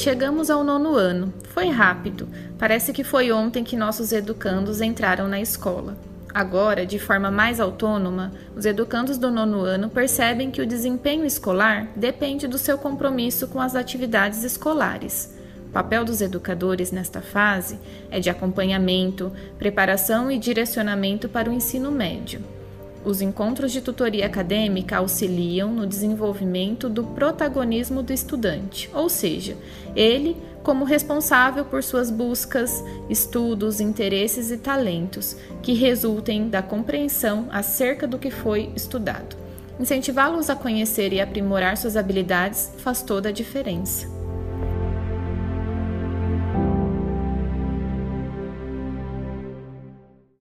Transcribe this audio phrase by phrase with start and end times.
[0.00, 1.30] Chegamos ao nono ano.
[1.50, 2.26] Foi rápido.
[2.58, 5.94] Parece que foi ontem que nossos educandos entraram na escola.
[6.32, 11.88] Agora, de forma mais autônoma, os educandos do nono ano percebem que o desempenho escolar
[11.94, 15.36] depende do seu compromisso com as atividades escolares.
[15.66, 17.78] O papel dos educadores nesta fase
[18.10, 22.40] é de acompanhamento, preparação e direcionamento para o ensino médio.
[23.04, 29.56] Os encontros de tutoria acadêmica auxiliam no desenvolvimento do protagonismo do estudante, ou seja,
[29.96, 38.06] ele como responsável por suas buscas, estudos, interesses e talentos, que resultem da compreensão acerca
[38.06, 39.36] do que foi estudado.
[39.78, 44.19] Incentivá-los a conhecer e aprimorar suas habilidades faz toda a diferença.